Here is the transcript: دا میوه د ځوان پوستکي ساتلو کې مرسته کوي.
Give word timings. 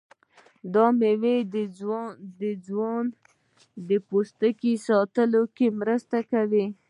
دا 0.73 0.85
میوه 0.99 1.35
د 2.41 2.43
ځوان 2.67 3.05
پوستکي 4.09 4.73
ساتلو 4.87 5.43
کې 5.55 5.67
مرسته 5.79 6.17
کوي. 6.31 6.65